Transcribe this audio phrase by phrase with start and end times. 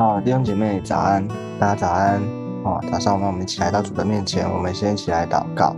[0.00, 1.28] 好，弟兄姐妹早安，
[1.58, 2.14] 大家早安。
[2.64, 5.76] 啊，早上我们一起来到主的面前，我们先一起来祷告。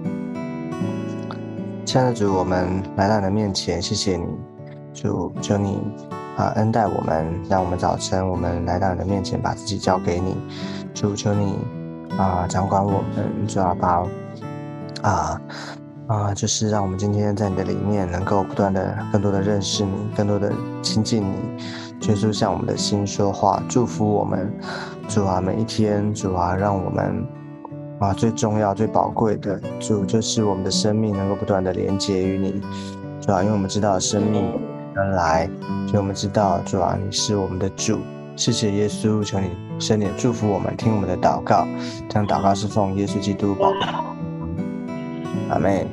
[1.85, 4.25] 亲爱的主，我们来到你的面前，谢谢你，
[4.95, 5.81] 主，求你
[6.37, 10.37] 啊恩待我们，让我们早晨我们来到你的面前，把自己交给你。
[10.95, 11.59] 主，求你
[12.17, 14.07] 啊掌管我们，主要把
[15.03, 15.41] 啊
[16.07, 21.35] 啊，就是让我们今天在你的里面，能够不断的更多的认识你，更多的亲近你。
[22.09, 24.53] 耶稣向我们的心说话，祝福我们，
[25.09, 27.25] 主啊，每一天，主啊，让我们
[28.01, 32.61] 啊最重要、最宝贵的主，就是我们的生命能够不断的连接于你，
[33.21, 34.53] 主啊，因为我们知道生命
[34.97, 35.49] 而来，
[35.87, 37.99] 所以我们知道主啊，你是我们的主。
[38.35, 41.67] 谢谢耶稣，求你圣灵祝福我们，听我们的祷告，
[42.09, 43.73] 这样祷告是奉耶稣基督宝。
[45.51, 45.87] 阿妹，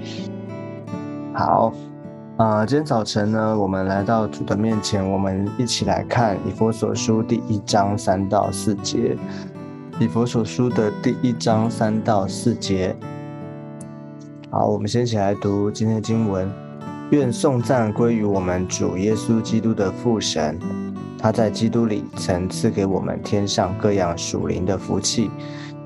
[1.34, 1.74] 好。
[2.40, 9.18] 啊，今天早晨呢，我们来到主的面前，我们一起来看以佛所书第一章三到四节。
[10.00, 12.96] 以佛所书的第一章三到四节。
[14.50, 16.50] 好，我们先一起来读今天的经文。
[17.12, 20.58] 愿颂赞归于我们主耶稣基督的父神，
[21.18, 25.30] 他在基督里曾赐给我们天上各样属灵的福气，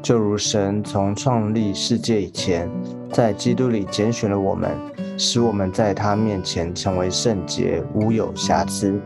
[0.04, 2.70] 就如神从创立世界以前，
[3.12, 4.70] 在基督里拣选了我们。
[5.17, 9.00] 使我们在他面前成为圣洁，无有瑕疵。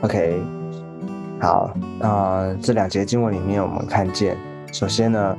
[0.00, 0.42] OK，
[1.40, 4.36] 好，啊，这两节经文里面，我们看见，
[4.72, 5.36] 首先呢，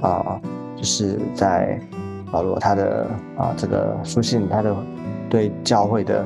[0.00, 0.40] 啊，
[0.76, 1.80] 就是在
[2.30, 4.74] 保罗他的啊这个书信，他的
[5.28, 6.24] 对教会的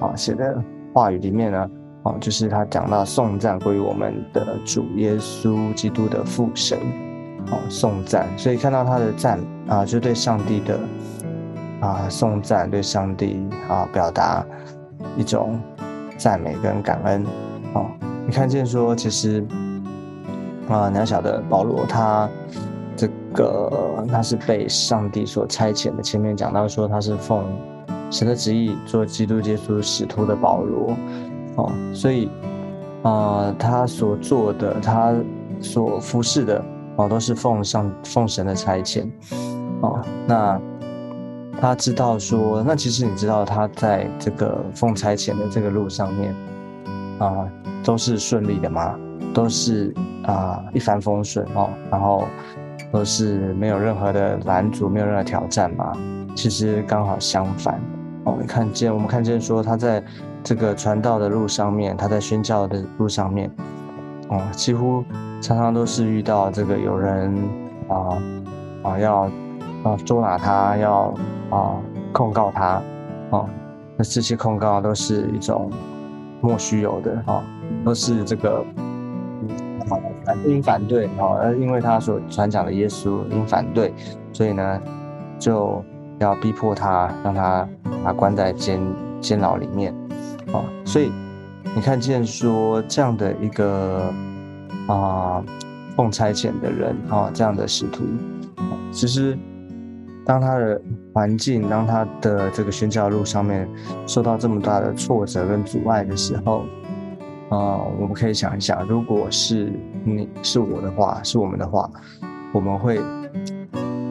[0.00, 1.70] 啊写的话语里面呢，
[2.02, 6.78] 啊，就是他讲到颂赞归于我们的主耶稣基督的父神，
[7.50, 10.78] 哦，颂赞，所以看到他的赞啊，就对上帝的。
[11.80, 14.44] 啊，颂赞对上帝啊，表达
[15.16, 15.58] 一种
[16.18, 17.24] 赞美跟感恩。
[17.72, 17.86] 哦，
[18.26, 19.42] 你看见说，其实
[20.68, 22.28] 啊，渺小的保罗他
[22.94, 26.02] 这个他是被上帝所差遣的。
[26.02, 27.42] 前面讲到说他是奉
[28.10, 30.94] 神的旨意做基督耶稣使徒的保罗。
[31.56, 32.28] 哦，所以
[33.02, 35.14] 啊，他所做的，他
[35.62, 36.62] 所服侍的，
[36.96, 39.06] 哦，都是奉上奉神的差遣。
[39.80, 40.60] 哦，那。
[41.58, 46.34] 他知道说，那其实你知道他在这个奉差遣的这个路上面，
[47.18, 47.48] 啊，
[47.84, 48.94] 都是顺利的吗？
[49.32, 49.94] 都是
[50.24, 52.24] 啊一帆风顺哦，然后
[52.90, 55.92] 都是没有任何的拦阻，没有任何挑战吗？
[56.34, 57.78] 其实刚好相反
[58.24, 58.36] 哦。
[58.40, 60.02] 你看见我们看见说他在
[60.42, 63.50] 这个传道的路上面，他在宣教的路上面，
[64.28, 65.04] 哦，几乎
[65.42, 67.36] 常常都是遇到这个有人
[67.88, 68.18] 啊
[68.82, 69.30] 啊要。
[69.82, 71.14] 啊，捉拿他，要
[71.48, 71.76] 啊
[72.12, 72.82] 控告他，
[73.30, 73.48] 啊，
[73.96, 75.70] 那这些控告都是一种
[76.42, 77.42] 莫须有的，啊，
[77.82, 78.62] 都是这个
[80.46, 83.94] 因反对，啊，而因为他所传讲的耶稣因反对，
[84.34, 84.80] 所以呢，
[85.38, 85.82] 就
[86.18, 87.66] 要逼迫他，让他
[88.04, 88.78] 把关在监
[89.18, 89.94] 监牢里面，
[90.52, 91.10] 啊，所以
[91.74, 94.12] 你看见说这样的一个
[94.86, 95.42] 啊
[95.96, 98.04] 奉差遣的人，啊，这样的使徒，
[98.92, 99.38] 其实。
[100.30, 100.80] 当他的
[101.12, 103.68] 环境，当他的这个宣教路上面
[104.06, 106.60] 受到这么大的挫折跟阻碍的时候，
[107.48, 109.72] 啊，我们可以想一想，如果是
[110.04, 111.90] 你是我的话，是我们的话，
[112.52, 113.00] 我们会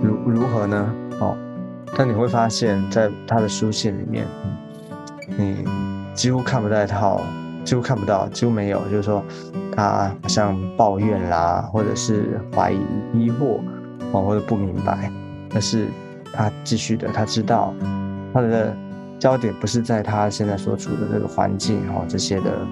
[0.02, 0.94] 如如何呢？
[1.22, 1.38] 哦，
[1.96, 4.28] 但你会发现在他的书信里面，
[5.38, 5.63] 你
[6.13, 7.18] 几乎看不到他，
[7.63, 9.24] 几乎看不到，几乎没有，就是说
[9.74, 12.81] 他好像抱怨啦，或者是怀疑、
[13.13, 13.62] 疑惑，
[14.12, 15.09] 哦，或者不明白，
[15.50, 15.88] 但是。
[16.34, 17.73] 他继续的，他知道
[18.34, 18.75] 他的
[19.17, 22.67] 焦点不是在他现在所处的这个环境哦，这些的，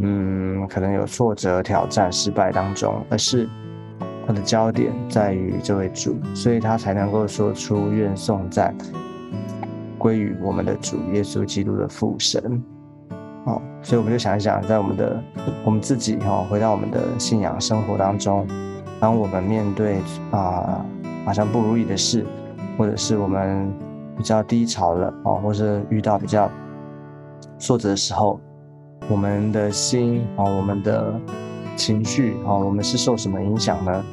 [0.00, 3.48] 嗯，可能有挫折、挑战、失败当中，而是
[4.26, 8.74] 他的焦点在于这位主，所以他才能够说出愿颂赞
[9.98, 12.62] 归于我们的主耶稣基督的父神。
[13.44, 15.22] 哦，所以我们就想一想，在我们的
[15.64, 18.44] 我们自己哈，回到我们的信仰生活当中，
[18.98, 20.00] 当我们面对
[20.32, 20.84] 啊，
[21.24, 22.26] 好像不如意的事。
[22.76, 23.72] 或者是我们
[24.16, 26.50] 比较低潮了啊，或是遇到比较
[27.58, 28.40] 挫折的时候，
[29.08, 31.14] 我们的心啊，我们的
[31.76, 34.04] 情绪啊，我们是受什么影响呢？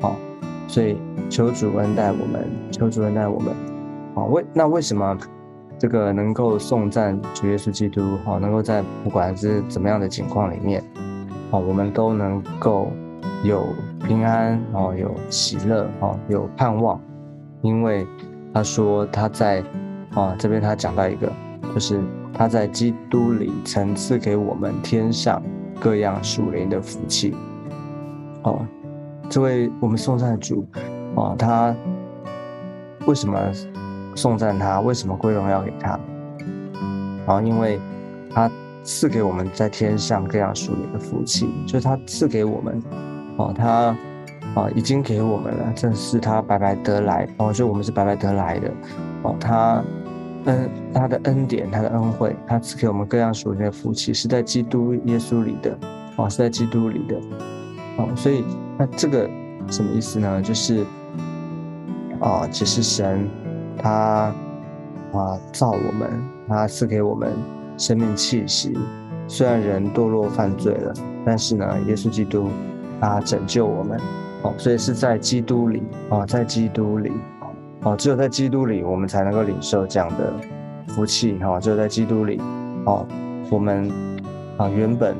[0.00, 0.16] 啊，
[0.66, 0.96] 所以
[1.30, 3.54] 求主恩待我们，求主恩待我们。
[4.14, 5.16] 啊，为那为什么
[5.78, 8.02] 这个能够颂赞主耶稣基督？
[8.26, 10.82] 啊，能够在不管是怎么样的情况里面，
[11.50, 12.88] 啊，我们都能够
[13.42, 13.64] 有
[14.06, 17.00] 平安啊，有喜乐啊，有盼望。
[17.62, 18.06] 因为
[18.52, 19.64] 他说他在
[20.14, 21.32] 啊这边他讲到一个，
[21.72, 22.00] 就是
[22.34, 25.42] 他在基督里曾赐给我们天上
[25.80, 27.34] 各样属灵的福气。
[28.42, 28.66] 哦，
[29.28, 30.66] 这位我们颂赞主
[31.16, 31.74] 啊，他
[33.06, 33.38] 为什么
[34.14, 34.80] 颂赞他？
[34.80, 35.98] 为什么归荣耀给他？
[37.26, 37.80] 啊，因为
[38.34, 38.50] 他
[38.82, 42.82] 赐给我们在天上各样属灵的福气，就是他赐给我们，
[43.36, 43.96] 哦，他
[44.54, 48.70] 啊已经给我们了，这是他白白得来，哦，就我们是白白得来的，
[49.22, 49.82] 哦，他
[50.44, 55.78] 恩他的恩典，他的恩惠，他赐给我们各样属灵的福气，是在基督耶稣里的，
[56.16, 57.16] 哦，是在基督里的，
[57.96, 58.44] 哦，所以
[58.78, 59.28] 那这个
[59.68, 60.42] 什么意思呢？
[60.42, 60.84] 就是
[62.20, 63.28] 哦，其实神
[63.78, 64.34] 他
[65.12, 66.10] 啊造我们。
[66.48, 67.32] 他赐给我们
[67.78, 68.76] 生命气息，
[69.26, 70.92] 虽然人堕落犯罪了，
[71.24, 72.50] 但是呢，耶稣基督
[73.00, 73.98] 他拯救我们，
[74.42, 77.12] 哦，所以是在基督里啊，在基督里，
[77.82, 80.32] 哦，只有在基督里，我们才能够领受这样的
[80.88, 82.40] 福气，哈，只有在基督里，
[82.84, 83.06] 哦，
[83.50, 83.90] 我们
[84.56, 85.16] 啊，原本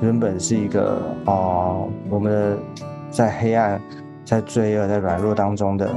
[0.00, 1.76] 原本是一个啊，
[2.10, 2.58] 我们的
[3.10, 3.80] 在黑暗、
[4.24, 5.90] 在罪恶、在软弱当中的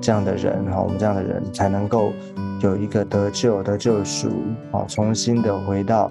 [0.00, 2.12] 这样的人，哈，我们这样的人才能够。
[2.60, 4.28] 有一个得救、得救赎，
[4.72, 6.10] 哦，重新的回到，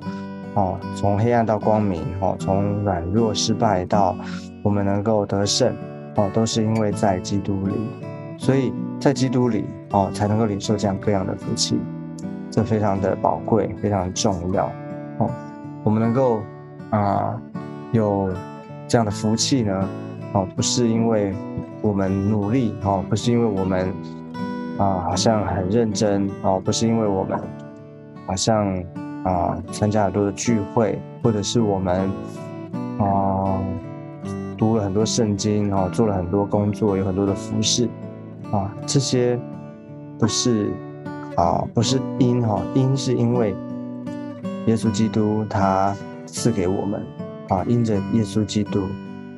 [0.53, 4.15] 哦，从黑暗到光明，哦，从软弱失败到
[4.63, 5.75] 我们能够得胜，
[6.17, 7.73] 哦，都是因为在基督里，
[8.37, 11.79] 所以在基督里，哦，才能够领受这样各样的福气，
[12.51, 14.69] 这非常的宝贵，非常重要，
[15.19, 15.29] 哦，
[15.83, 16.41] 我们能够
[16.89, 17.41] 啊
[17.93, 18.29] 有
[18.87, 19.89] 这样的福气呢，
[20.33, 21.33] 哦，不是因为
[21.81, 23.91] 我们努力，哦，不是因为我们。
[24.77, 27.35] 啊，好像很认真哦，不是因为我们
[28.27, 28.77] 好像
[29.23, 32.07] 啊参加很多的聚会，或者是我们
[32.99, 33.57] 啊
[34.57, 37.87] 读了很多圣经哦，做了很多工作，有很多的服饰
[38.51, 39.39] 啊，这些
[40.17, 40.71] 不是
[41.35, 43.55] 啊，不是因哈，因是因为
[44.65, 45.95] 耶稣基督他
[46.25, 47.01] 赐给我们
[47.49, 48.81] 啊，因着耶稣基督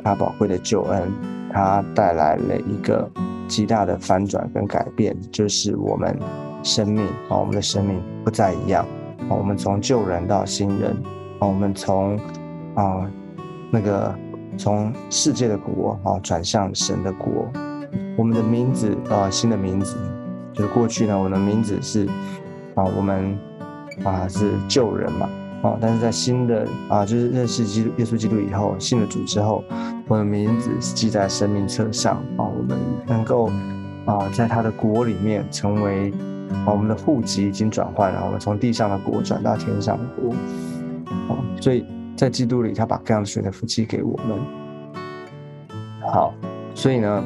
[0.04, 1.12] 他宝贵的救恩，
[1.52, 3.10] 他带来了一个。
[3.50, 6.16] 极大的反转跟改变，就是我们
[6.62, 8.86] 生命啊，我们的生命不再一样
[9.28, 10.92] 啊，我们从旧人到新人
[11.40, 12.16] 啊，我们从
[12.76, 13.10] 啊
[13.72, 14.14] 那个
[14.58, 17.52] 从世界的国啊转向神的国，
[18.18, 19.96] 我们的名字啊新的名字，
[20.54, 22.06] 就是过去呢，我的名字是
[22.76, 23.38] 啊我们
[24.04, 25.30] 啊是旧人嘛。
[25.62, 29.62] 啊，但是在新的啊，就是认识基督耶稣基督以后，信了主之后，
[30.08, 32.16] 我的名字是记在生命册上。
[32.38, 33.52] 啊，我们能够
[34.06, 36.14] 啊，在他的国里面成为
[36.66, 40.32] 啊，我们的户籍已经转换了，我们从地上的国转到天上的国，
[41.28, 41.86] 啊，所以
[42.20, 44.38] 在基督里，他把各样的水的福气给我们。
[46.02, 46.34] 好，
[46.76, 47.24] 所以呢，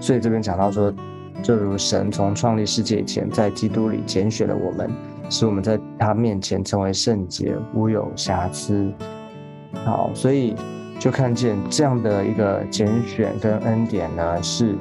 [0.00, 0.94] 所以这边讲到说，
[1.42, 4.88] 就如神从创立世界以前，在基督里拣选了我们。
[5.28, 8.88] 使我们在他面前成为圣洁，无有瑕疵。
[9.84, 10.54] 好，所以
[11.00, 14.76] 就看见这样的一个拣选跟恩典呢，是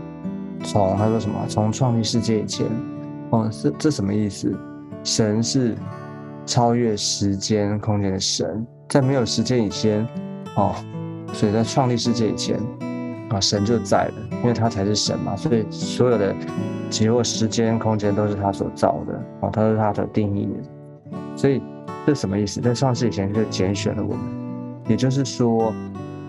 [0.64, 1.44] 从他说什么？
[1.50, 2.68] 从创立世界以前，
[3.32, 4.56] 哦，这这什么意思？
[5.04, 5.76] 神是
[6.46, 10.08] 超越时间空间的神，在没有时间以前，
[10.56, 10.76] 哦，
[11.34, 12.60] 所以在创立世界以前，
[13.30, 16.36] 啊，神就在了，因为他才是神嘛，所以所有的。
[16.90, 21.60] 其实时间、空间都是他所造的哦，他是他的定义的，所以
[22.06, 22.62] 这什么意思？
[22.62, 24.20] 在创世以前就拣选了我们，
[24.88, 25.74] 也就是说，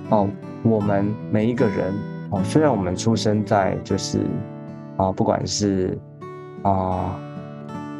[0.09, 0.26] 哦，
[0.62, 1.93] 我们每一个人
[2.31, 4.21] 哦，虽然我们出生在就是
[4.97, 5.99] 啊，不管是
[6.62, 7.14] 啊，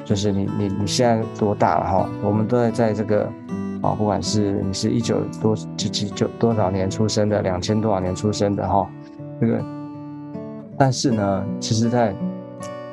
[0.07, 2.09] 就是你你你现在多大了哈？
[2.23, 3.31] 我们都在在这个
[3.85, 8.89] 啊，不管是你是一九多几几九多少年出生的，两千多少年出生的哈，
[9.39, 9.63] 这个，
[10.79, 12.15] 但是呢，其实在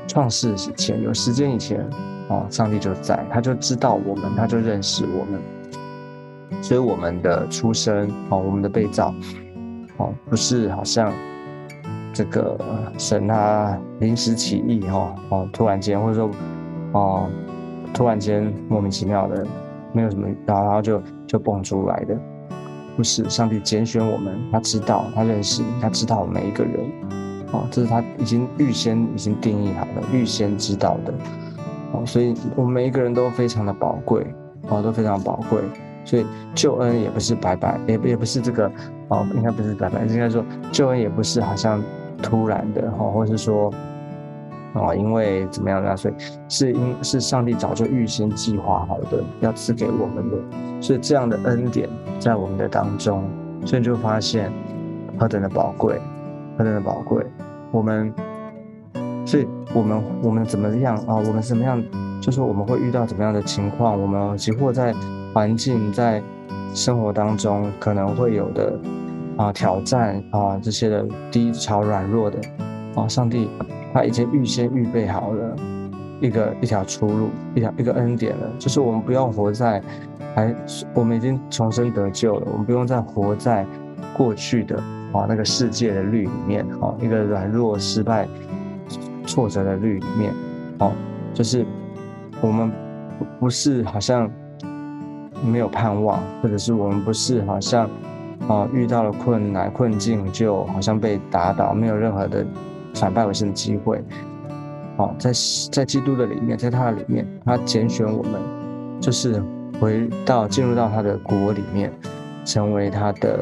[0.05, 1.89] 创世以前，有时间以前，
[2.27, 9.15] 哦，上帝就在，他就知道我们，他就认识我们，所以我们的出生，哦，我们的被造，
[9.95, 11.13] 哦，不是好像
[12.12, 12.57] 这个
[12.98, 16.29] 神他临时起意，哈，哦，突然间或者说，
[16.91, 17.29] 哦，
[17.93, 19.48] 突然间莫名其妙的，
[19.93, 22.17] 没有什么，然后然后就就蹦出来的，
[22.95, 26.89] 不是上帝拣选我们，他知道，他认识，他知道每一个人。
[27.53, 31.13] 哦，这是他已经预先已经定义好了，预先知道的。
[31.91, 34.25] 哦，所以我们每一个人都非常的宝贵，
[34.69, 35.60] 哦，都非常宝贵。
[36.05, 38.71] 所以救恩也不是白白，也也不是这个，
[39.10, 41.83] 哦，应该不是白白，应该说救恩也不是好像
[42.24, 43.69] 突然的，哦，或是说，
[44.73, 45.95] 哦，因为怎么样呢？
[45.97, 46.13] 所以
[46.47, 50.37] 是因是上帝早就预先计划好的，要赐给我们的。
[50.81, 53.23] 所以这样的恩典在我们的当中，
[53.65, 54.51] 所以就发现
[55.17, 55.99] 何等的宝贵。
[56.57, 57.25] 何等的宝贵，
[57.71, 58.13] 我们，
[59.25, 61.15] 所以我们我们怎么样啊？
[61.15, 61.81] 我们怎么样？
[62.21, 63.99] 就是我们会遇到怎么样的情况？
[63.99, 64.93] 我们几乎在
[65.33, 66.21] 环境在
[66.75, 68.77] 生活当中可能会有的
[69.37, 72.37] 啊挑战啊这些的低潮软弱的
[72.95, 73.49] 啊，上帝
[73.93, 75.55] 他已经预先预备好了
[76.19, 79.81] 一个一条出路，一条一个恩典了，就是我们不用活在
[80.36, 80.55] 还
[80.93, 83.65] 我们已经重生得救了，我们不用再活在
[84.15, 84.77] 过去的
[85.13, 88.27] 啊那个世界的律里面啊，一个软弱失败。
[89.24, 90.33] 挫折的律里面，
[90.79, 90.91] 哦，
[91.33, 91.63] 就是
[92.41, 92.69] 我们
[93.39, 94.29] 不是好像
[95.45, 97.88] 没有盼望，或者是我们不是好像
[98.50, 102.45] 啊遇到了困难困境，就好像被打倒，没有任何的
[102.93, 104.03] 反败为胜的机会。
[104.98, 105.31] 哦，在
[105.71, 108.33] 在基督的里面，在他的里面，他拣选我们，
[109.00, 109.41] 就是
[109.79, 111.91] 回到进入到他的国里面，
[112.45, 113.39] 成为他的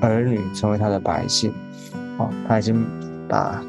[0.00, 1.52] 儿女，成为他的百姓。
[2.18, 2.84] 哦，他已经
[3.28, 3.62] 把。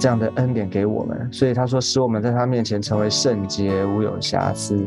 [0.00, 4.86] 这样的恩典给我们，所以他说使我们在他面前成为圣洁，无有瑕疵。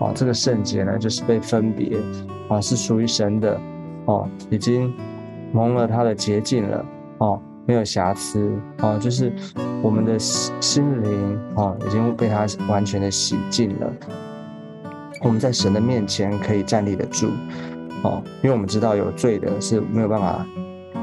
[0.00, 1.96] 哦，这个圣洁呢，就是被分别，
[2.48, 3.60] 啊，是属于神的，
[4.06, 4.92] 哦，已经
[5.52, 6.84] 蒙了他的洁净了，
[7.18, 8.50] 哦，没有瑕疵，
[8.80, 9.32] 哦，就是
[9.82, 13.92] 我们的心灵，啊，已经被他完全的洗净了。
[15.22, 17.28] 我们在神的面前可以站立得住，
[18.02, 20.44] 哦，因为我们知道有罪的是没有办法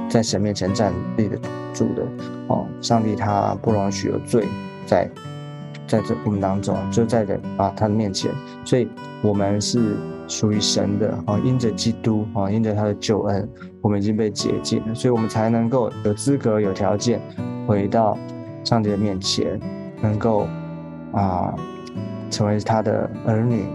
[0.10, 1.38] 在神面前站立得
[1.74, 2.04] 住的。
[2.48, 4.48] 哦，上帝他不容许有罪
[4.86, 5.10] 在
[5.88, 8.32] 在这我们当中，就在的啊他的面前，
[8.66, 8.90] 所以
[9.22, 9.96] 我们是
[10.28, 13.50] 属于神的啊，因着基督啊，因着他的救恩，
[13.82, 17.22] 我们已经被洁净了，所以我们才能够有资格、有条件
[17.66, 18.18] 回到
[18.64, 19.60] 上帝的面前，
[20.02, 20.48] 能够
[21.14, 21.56] 啊
[22.30, 23.66] 成为他的儿女，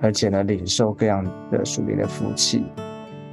[0.00, 2.64] 而且呢领受各样的属灵的福气。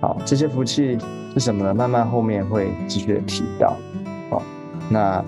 [0.01, 0.97] 好，这些福气
[1.33, 1.73] 是什么呢？
[1.73, 3.75] 慢慢后面会继续的提到。
[4.29, 4.41] 好
[4.89, 5.23] 那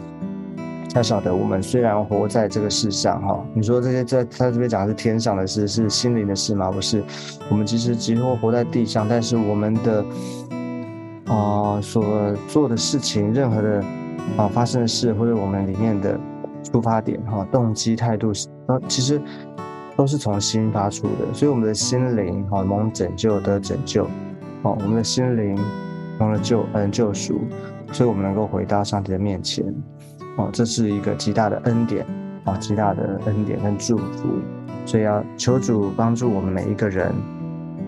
[0.89, 6.71] 才晓得，我们虽然活在这个世上，哈，你说这些在他这边讲的是天上的事，是心灵的事吗？
[6.71, 7.03] 不是，
[7.51, 10.05] 我们其实几乎活在地上，但是我们的
[11.25, 13.83] 啊所做的事情，任何的
[14.37, 16.17] 啊发生的事，或者我们里面的
[16.63, 18.31] 出发点，哈，动机态度，
[18.67, 19.21] 呃，其实
[19.95, 21.33] 都是从心发出的。
[21.33, 24.05] 所以我们的心灵，哈，蒙拯救得拯救，
[24.63, 25.59] 哦，我们的心灵
[26.17, 27.41] 蒙了救恩救赎。
[27.93, 29.63] 所以，我们能够回到上帝的面前，
[30.37, 32.05] 哦，这是一个极大的恩典，
[32.45, 34.29] 啊，极大的恩典跟祝福。
[34.85, 37.11] 所以，要求主帮助我们每一个人，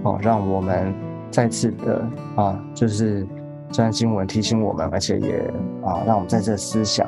[0.03, 0.93] 哦，让我们
[1.31, 3.25] 再次的啊，就是
[3.71, 5.37] 这段经文提醒我们，而且也
[5.83, 7.07] 啊，让我们在这思想，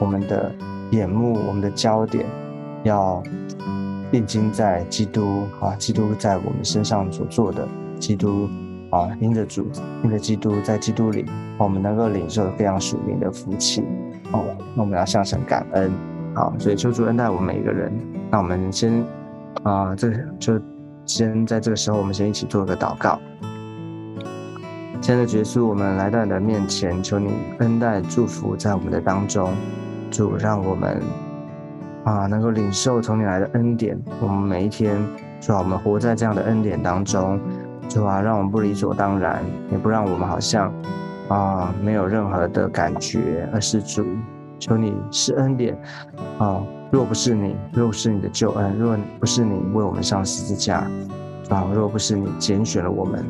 [0.00, 0.52] 我们的
[0.90, 2.26] 眼目，我们的焦点，
[2.82, 3.22] 要
[4.10, 7.66] 定睛在基督啊，基督在我们身上所做的，
[7.98, 8.48] 基督。
[8.90, 9.66] 啊，因着主，
[10.02, 11.26] 因着基督，在基督里，
[11.58, 13.84] 我们能够领受非常属灵的福气。
[14.32, 14.44] 哦，
[14.74, 15.90] 那我们要向神感恩。
[16.34, 17.92] 好，所以求主恩待我们每一个人。
[18.30, 19.04] 那我们先
[19.62, 20.60] 啊，这就
[21.04, 23.18] 先在这个时候，我们先一起做个祷告。
[25.00, 29.50] 亲爱的耶稣，我们来到你的面前，求你恩待祝福在我们的当中。
[30.10, 31.00] 主，让我们
[32.04, 33.98] 啊，能够领受从你来的恩典。
[34.20, 34.96] 我们每一天，
[35.40, 37.40] 主啊，我们活在这样的恩典当中。
[37.88, 40.72] 主啊，让我们不理所当然，也不让我们好像
[41.28, 44.04] 啊没有任何的感觉，而是主，
[44.58, 45.76] 求你施恩典
[46.38, 46.62] 啊！
[46.90, 50.86] 若不是你，若不是你的救恩，若不是你为我们上十字架
[51.50, 53.24] 啊，若不是你拣选了我们，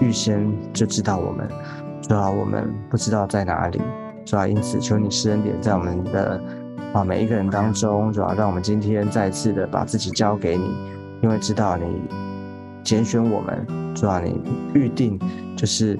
[0.00, 1.48] 预先就知道我们，
[2.02, 3.80] 主啊，我们不知道在哪里，
[4.24, 6.40] 主啊，因此求你施恩典在我们的
[6.92, 10.64] 啊每一个人当中，主要让我们今天再次的把自己交给你，
[11.22, 11.84] 因为知道你。
[12.84, 14.40] 拣选我们，主啊，你
[14.72, 15.18] 预定
[15.56, 15.98] 就是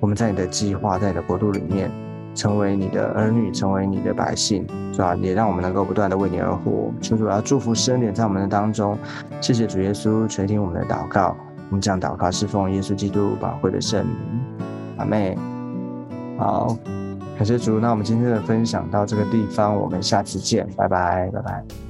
[0.00, 1.90] 我们在你的计划，在你的国度里面，
[2.34, 5.14] 成为你的儿女，成为你的百姓，是吧？
[5.16, 6.92] 也让我们能够不断的为你而活。
[7.00, 8.96] 求主要祝福圣典在我们的当中，
[9.40, 11.36] 谢谢主耶稣垂听我们的祷告。
[11.68, 14.16] 我们将祷告是奉耶稣基督宝贵的圣名，
[14.98, 15.36] 阿妹。
[16.38, 16.76] 好，
[17.36, 17.80] 感谢主。
[17.80, 21.85] 那我们今天的分享到这个地方，我们下次见，拜拜，拜拜。